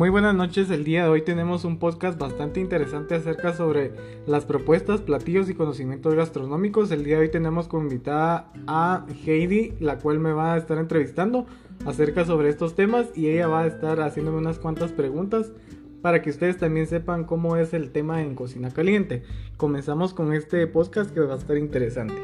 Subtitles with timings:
[0.00, 3.92] Muy buenas noches, el día de hoy tenemos un podcast bastante interesante acerca sobre
[4.26, 6.90] las propuestas, platillos y conocimientos gastronómicos.
[6.90, 10.78] El día de hoy tenemos como invitada a Heidi, la cual me va a estar
[10.78, 11.44] entrevistando
[11.84, 15.52] acerca sobre estos temas y ella va a estar haciéndome unas cuantas preguntas
[16.00, 19.22] para que ustedes también sepan cómo es el tema en cocina caliente.
[19.58, 22.16] Comenzamos con este podcast que va a estar interesante.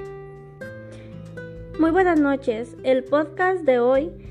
[1.78, 4.25] Muy buenas noches, el podcast de hoy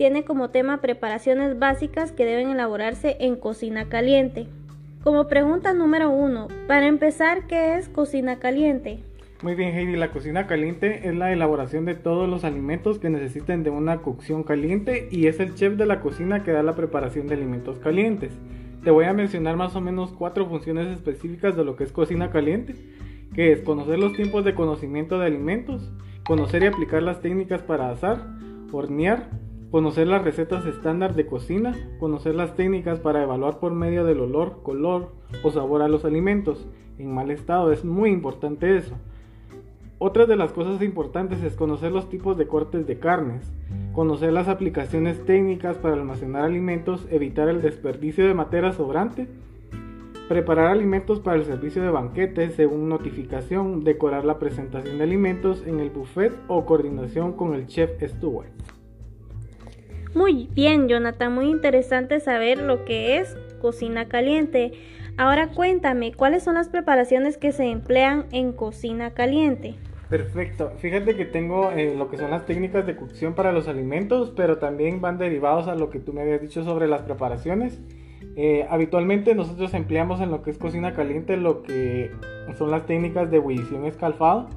[0.00, 4.46] tiene como tema preparaciones básicas que deben elaborarse en cocina caliente.
[5.04, 9.00] Como pregunta número uno, para empezar, ¿qué es cocina caliente?
[9.42, 13.62] Muy bien, Heidi, la cocina caliente es la elaboración de todos los alimentos que necesiten
[13.62, 17.26] de una cocción caliente y es el chef de la cocina que da la preparación
[17.26, 18.32] de alimentos calientes.
[18.82, 22.30] Te voy a mencionar más o menos cuatro funciones específicas de lo que es cocina
[22.30, 22.74] caliente,
[23.34, 25.92] que es conocer los tiempos de conocimiento de alimentos,
[26.24, 28.24] conocer y aplicar las técnicas para asar,
[28.72, 29.28] hornear,
[29.70, 34.62] conocer las recetas estándar de cocina, conocer las técnicas para evaluar por medio del olor,
[34.62, 35.12] color
[35.42, 36.66] o sabor a los alimentos
[36.98, 38.94] en mal estado, es muy importante eso.
[39.98, 43.52] Otra de las cosas importantes es conocer los tipos de cortes de carnes,
[43.92, 49.28] conocer las aplicaciones técnicas para almacenar alimentos, evitar el desperdicio de materia sobrante,
[50.28, 55.80] preparar alimentos para el servicio de banquetes según notificación, decorar la presentación de alimentos en
[55.80, 58.48] el buffet o coordinación con el chef steward.
[60.14, 64.72] Muy bien, Jonathan, muy interesante saber lo que es cocina caliente.
[65.16, 69.76] Ahora cuéntame, ¿cuáles son las preparaciones que se emplean en cocina caliente?
[70.08, 74.32] Perfecto, fíjate que tengo eh, lo que son las técnicas de cocción para los alimentos,
[74.34, 77.80] pero también van derivados a lo que tú me habías dicho sobre las preparaciones.
[78.34, 82.10] Eh, habitualmente nosotros empleamos en lo que es cocina caliente lo que
[82.58, 84.48] son las técnicas de ebullición escalfado.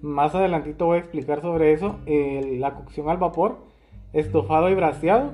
[0.00, 1.98] Más adelantito voy a explicar sobre eso.
[2.06, 3.71] la cocción al vapor
[4.12, 5.32] estofado y braseado.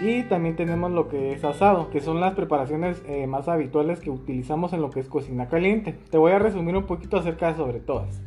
[0.00, 4.10] Y también tenemos lo que es asado, que son las preparaciones eh, más habituales que
[4.10, 5.94] utilizamos en lo que es cocina caliente.
[6.10, 8.20] Te voy a resumir un poquito acerca de sobre todas.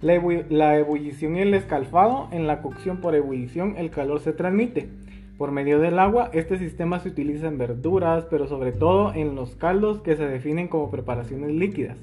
[0.00, 4.88] La, la ebullición y el escalfado, en la cocción por ebullición el calor se transmite.
[5.38, 9.54] Por medio del agua, este sistema se utiliza en verduras, pero sobre todo en los
[9.54, 11.98] caldos que se definen como preparaciones líquidas,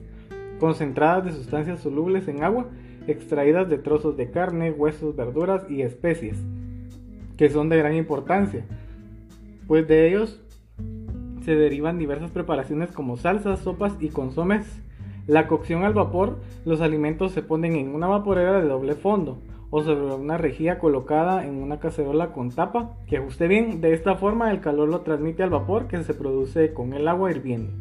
[0.59, 2.67] concentradas de sustancias solubles en agua,
[3.07, 6.41] extraídas de trozos de carne, huesos, verduras y especies
[7.39, 8.65] que son de gran importancia,
[9.65, 10.41] pues de ellos
[11.45, 14.83] se derivan diversas preparaciones como salsas, sopas y consomes.
[15.25, 19.81] La cocción al vapor, los alimentos se ponen en una vaporera de doble fondo o
[19.81, 23.79] sobre una rejilla colocada en una cacerola con tapa que ajuste bien.
[23.79, 27.31] De esta forma el calor lo transmite al vapor que se produce con el agua
[27.31, 27.71] hirviendo.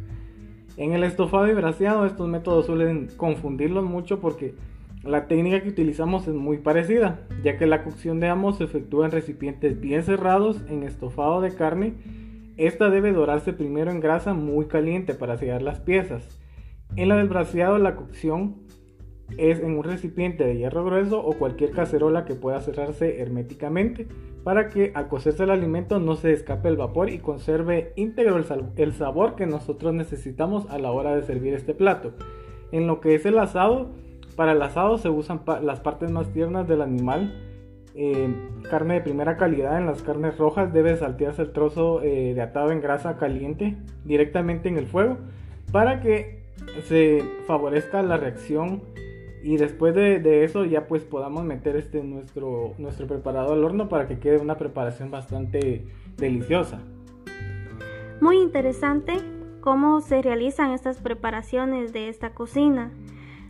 [0.76, 4.54] En el estofado y braseado estos métodos suelen confundirlos mucho porque
[5.02, 9.06] la técnica que utilizamos es muy parecida, ya que la cocción de ambos se efectúa
[9.06, 11.94] en recipientes bien cerrados en estofado de carne.
[12.56, 16.38] Esta debe dorarse primero en grasa muy caliente para sellar las piezas.
[16.96, 18.56] En la del braseado la cocción
[19.36, 24.08] es en un recipiente de hierro grueso o cualquier cacerola que pueda cerrarse herméticamente
[24.42, 28.36] para que al cocerse el alimento no se escape el vapor y conserve íntegro
[28.76, 32.12] el, sabor que nosotros necesitamos a la hora de servir este plato.
[32.72, 33.90] En lo que es el asado,
[34.38, 37.34] para el asado se usan las partes más tiernas del animal.
[37.96, 38.32] Eh,
[38.70, 39.78] carne de primera calidad.
[39.78, 44.68] En las carnes rojas debe saltearse el trozo eh, de atado en grasa caliente directamente
[44.68, 45.16] en el fuego
[45.72, 46.44] para que
[46.84, 48.82] se favorezca la reacción
[49.42, 54.06] y después de, eso ya pues podamos meter este nuestro, nuestro preparado al horno para
[54.06, 55.84] que quede una preparación bastante
[56.16, 56.78] deliciosa.
[58.20, 59.14] Muy interesante
[59.62, 62.92] cómo se realizan estas preparaciones de esta cocina.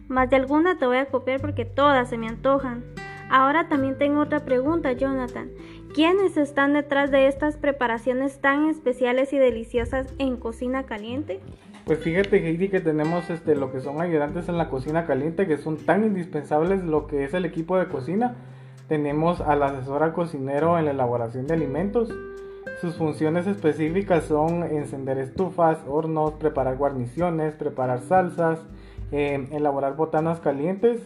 [0.09, 2.83] Más de alguna te voy a copiar porque todas se me antojan.
[3.31, 5.51] Ahora también tengo otra pregunta, Jonathan.
[5.95, 11.41] ¿Quiénes están detrás de estas preparaciones tan especiales y deliciosas en cocina caliente?
[11.85, 15.59] Pues fíjate, Heidi, que tenemos este, lo que son ayudantes en la cocina caliente, que
[15.59, 18.37] son tan indispensables lo que es el equipo de cocina.
[18.89, 22.11] Tenemos al asesor cocinero en la elaboración de alimentos.
[22.81, 28.61] Sus funciones específicas son encender estufas, hornos, preparar guarniciones, preparar salsas,
[29.13, 31.01] eh, elaborar botanas calientes.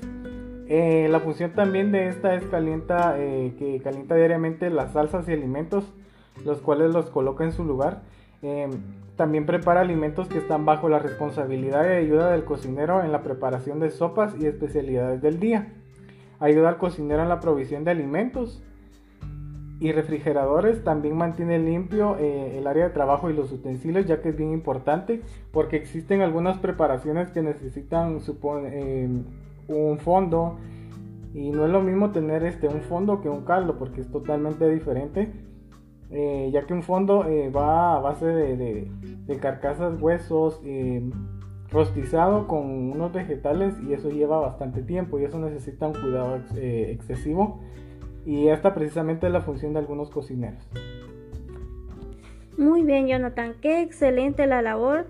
[0.69, 5.33] Eh, la función también de esta es calienta, eh, que calienta diariamente las salsas y
[5.33, 5.85] alimentos,
[6.45, 8.03] los cuales los coloca en su lugar.
[9.17, 13.79] también prepara alimentos que están bajo la responsabilidad y ayuda del cocinero en la preparación
[13.79, 15.75] de sopas y especialidades del día.
[16.41, 18.61] Ayuda al cocinero en la provisión de alimentos
[19.83, 24.29] y refrigeradores también mantiene limpio eh, el área de trabajo y los utensilios ya que
[24.29, 28.21] es bien importante porque existen algunas preparaciones que necesitan
[28.67, 29.09] eh,
[29.67, 30.57] un fondo
[31.35, 34.71] y no es lo mismo tener este un fondo que un caldo porque es totalmente
[34.71, 35.33] diferente
[36.11, 38.89] eh, ya que un fondo eh, va a base de,
[39.27, 40.61] de carcasas, huesos,
[41.73, 47.63] rostizado con unos vegetales y eso lleva bastante tiempo y eso necesita un cuidado excesivo
[48.25, 50.63] y esta precisamente es la función de algunos cocineros.
[52.57, 55.07] Muy bien, Jonathan, qué excelente la labor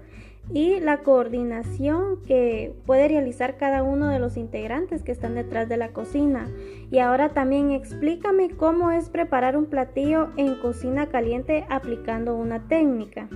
[0.50, 5.76] y la coordinación que puede realizar cada uno de los integrantes que están detrás de
[5.76, 6.48] la cocina.
[6.90, 13.28] Y ahora también explícame cómo es preparar un platillo en cocina caliente aplicando una técnica.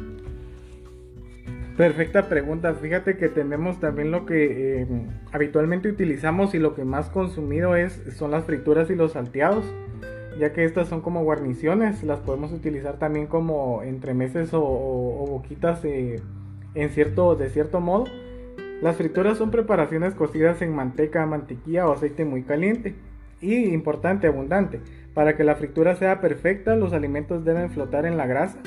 [1.77, 2.73] Perfecta pregunta.
[2.73, 4.87] Fíjate que tenemos también lo que eh,
[5.31, 9.63] habitualmente utilizamos y lo que más consumido es son las frituras y los salteados,
[10.41, 12.03] ya que estas son como guarniciones.
[12.03, 16.23] Las podemos utilizar también como entremeses o, boquitas eh,
[16.75, 18.05] en cierto, de cierto modo.
[18.81, 22.95] Las frituras son preparaciones cocidas en manteca, mantequilla o aceite muy caliente
[23.43, 24.81] y importante, abundante.
[25.13, 28.59] Para que la fritura sea perfecta, los alimentos deben flotar en la grasa.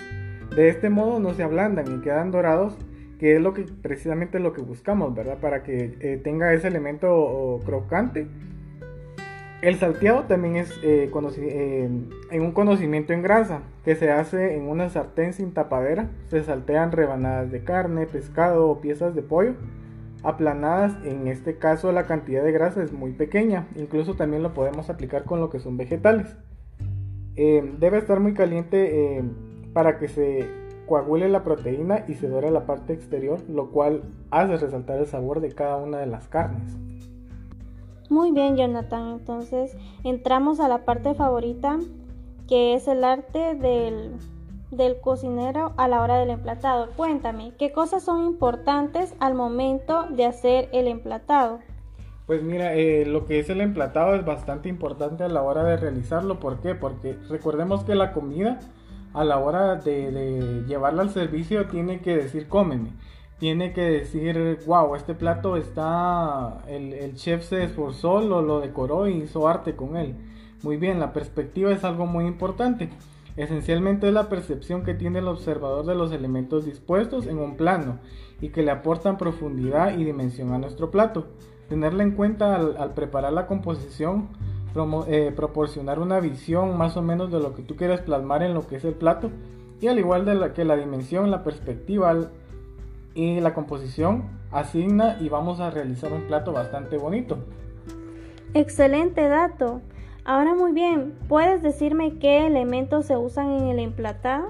[0.56, 2.78] De este modo no se ablandan y quedan dorados
[3.20, 5.38] que es lo que precisamente lo que buscamos, ¿verdad?
[5.40, 8.28] Para que eh, tenga ese elemento crocante.
[9.62, 11.90] El salteado también es eh, eh,
[12.32, 16.10] en un conocimiento en grasa, que se hace en una sartén sin tapadera.
[16.30, 19.54] Se saltean rebanadas de carne, pescado o piezas de pollo
[20.24, 20.96] aplanadas.
[21.04, 23.68] En este caso la cantidad de grasa es muy pequeña.
[23.76, 26.38] Incluso también lo podemos aplicar con lo que son vegetales.
[27.36, 29.24] debe estar muy caliente
[29.74, 34.02] para que se coagule la proteína y se dora la parte exterior, lo cual
[34.32, 36.76] hace resaltar el sabor de cada una de las carnes.
[38.10, 39.20] Muy bien, Jonathan.
[39.20, 41.78] Entonces entramos a la parte favorita,
[42.48, 44.16] que es el arte del,
[44.72, 46.90] del cocinero a la hora del emplatado.
[46.98, 51.60] Cuéntame, ¿qué cosas son importantes al momento de hacer el emplatado?
[52.26, 55.78] Pues mira, eh, lo que es el emplatado es bastante importante a la hora de
[55.78, 56.40] realizarlo.
[56.40, 56.74] ¿Por qué?
[56.74, 58.60] Porque recordemos que la comida
[59.14, 62.92] a la hora de, llevarla al servicio tiene que decir cómeme.
[63.40, 69.14] Tiene que decir, wow, este plato está, el, chef se esforzó, lo, lo decoró y
[69.14, 70.16] hizo arte con él.
[70.62, 72.90] Muy bien, la perspectiva es algo muy importante.
[73.38, 78.00] Esencialmente es la percepción que tiene el observador de los elementos dispuestos en un plano
[78.42, 81.28] y que le aportan profundidad y dimensión a nuestro plato.
[81.70, 84.28] Tenerla en cuenta al preparar la composición
[85.08, 88.68] eh, proporcionar una visión más o menos de lo que tú quieres plasmar en lo
[88.68, 89.32] que es el plato
[89.82, 92.16] y al igual de la, que la dimensión, la perspectiva
[93.16, 97.38] y la composición asigna y vamos a realizar un plato bastante bonito.
[98.54, 99.82] Excelente dato.
[100.26, 104.48] Ahora muy bien, ¿puedes decirme qué elementos se usan en el emplatado?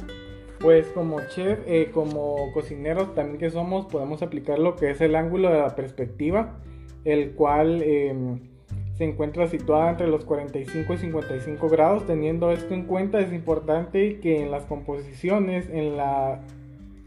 [0.60, 5.16] Pues como chef, eh, como cocineros también que somos, podemos aplicar lo que es el
[5.16, 6.58] ángulo de la perspectiva,
[7.06, 8.49] el cual em,
[9.00, 12.06] se encuentra situada entre los 45 y 55 grados.
[12.06, 16.42] Teniendo esto en cuenta es importante que en las composiciones, en, la,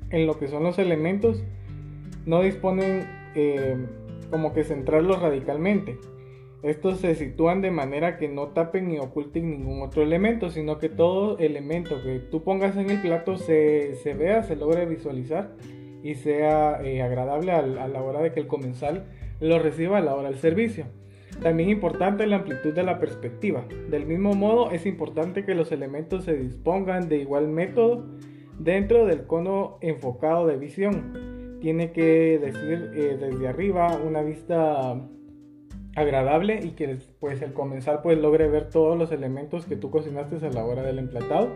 [0.08, 1.44] en lo que son los elementos,
[2.24, 3.76] no disponen eh,
[4.30, 5.98] como que centrarlos radicalmente.
[6.62, 10.88] Estos se sitúan de manera que no tapen ni oculten ningún otro elemento, sino que
[10.88, 15.50] todo elemento que tú pongas en el plato se, vea, se logre visualizar
[16.02, 19.04] y sea eh, agradable a, a la hora de que el comensal
[19.40, 20.86] lo reciba a la hora del servicio.
[21.40, 23.64] También es importante la amplitud de la perspectiva.
[23.90, 28.04] Del mismo modo, es importante que los elementos se dispongan de igual método
[28.58, 31.58] dentro del cono enfocado de visión.
[31.60, 35.00] Tiene que decir eh, desde arriba una vista
[35.94, 40.44] agradable y que pues el comensal pues logre ver todos los elementos que tú cocinaste
[40.44, 41.50] a la hora del emplatado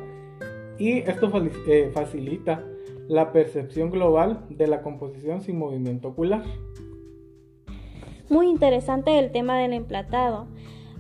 [0.79, 1.31] y esto
[1.69, 2.65] eh, facilita
[3.09, 6.45] la percepción global de la composición sin movimiento ocular.
[8.29, 10.47] Muy interesante el tema del emplatado.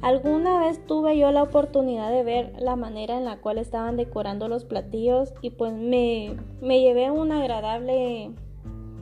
[0.03, 4.47] Alguna vez tuve yo la oportunidad de ver la manera en la cual estaban decorando
[4.47, 8.31] los platillos y pues me, me llevé una agradable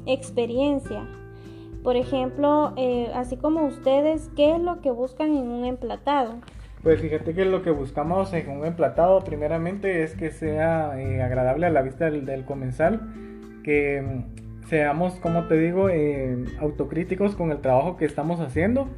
[0.07, 1.07] experiencia.
[1.83, 6.37] Por ejemplo, eh, así como ustedes, ¿qué es lo que buscan en un emplatado?
[6.83, 11.67] Pues fíjate que lo que buscamos en un emplatado primeramente es que sea eh, agradable
[11.67, 13.01] a la vista del, del comensal,
[13.65, 14.25] que
[14.69, 18.89] seamos, como te digo, eh, autocríticos con el trabajo que estamos haciendo.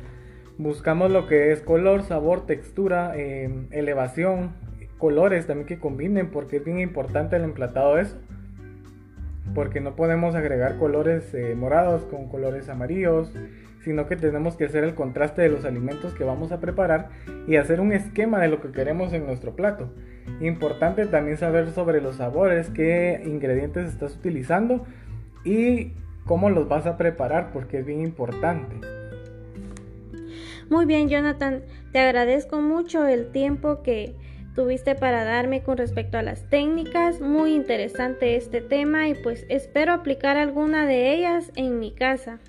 [0.59, 4.55] Buscamos lo que es color, sabor, textura, eh, elevación,
[4.99, 8.17] colores también que combinen, porque es bien importante el emplatado eso.
[9.55, 13.33] Porque no podemos agregar colores eh, morados con colores amarillos,
[13.85, 17.11] sino que tenemos que hacer el contraste de los alimentos que vamos a preparar
[17.47, 19.93] y hacer un esquema de lo que queremos en nuestro plato.
[20.41, 24.85] Importante también saber sobre los sabores, qué ingredientes estás utilizando
[25.47, 25.93] y
[26.27, 28.87] cómo los vas a preparar porque es bien importante.
[30.69, 31.63] Muy bien, Jonathan,
[31.93, 34.17] te agradezco mucho el tiempo que,
[34.57, 37.21] tuviste para darme con respecto a las técnicas.
[37.21, 42.41] Muy interesante este tema y pues espero aplicar alguna de ellas en mi casa.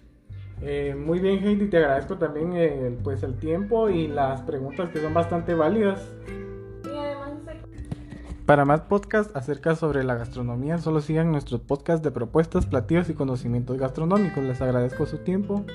[0.63, 4.99] Eh, muy bien Heidi, te agradezco también eh, pues el tiempo y las preguntas que
[4.99, 6.15] son bastante válidas.
[8.47, 13.13] Para más podcasts acerca sobre la gastronomía, solo sigan nuestros podcasts de propuestas, platillos y
[13.13, 14.41] conocimientos gastronómicos.
[14.41, 15.65] Les agradezco su tiempo